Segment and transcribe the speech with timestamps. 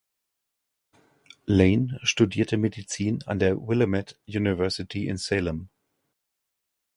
[1.45, 5.69] Lane studierte Medizin an der Willamette University in Salem.